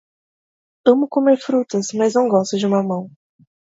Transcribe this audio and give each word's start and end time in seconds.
Amo 0.89 1.07
comer 1.07 1.37
frutas, 1.37 1.89
mas 1.93 2.15
não 2.15 2.27
gosto 2.27 2.57
de 2.57 2.65
mamão. 2.67 3.11